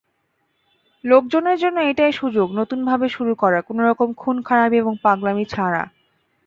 লোকজনের 1.03 1.57
জন্য 1.57 1.77
এটাই 1.81 2.11
সুযোগ 2.11 2.47
নতুন 2.59 2.79
ভাবে 2.85 3.07
শুরু 3.09 3.33
করার 3.35 3.61
কোনোরকম 3.61 4.09
খুনখারাবি 4.13 4.77
এবং 4.77 4.93
পাগলামি 5.03 5.45
ছাড়া। 5.45 5.83